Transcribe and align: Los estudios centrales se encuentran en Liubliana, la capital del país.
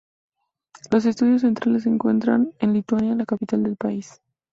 Los 0.89 1.05
estudios 1.05 1.41
centrales 1.41 1.83
se 1.83 1.89
encuentran 1.89 2.53
en 2.57 2.73
Liubliana, 2.73 3.13
la 3.17 3.25
capital 3.27 3.61
del 3.61 3.75
país. 3.75 4.19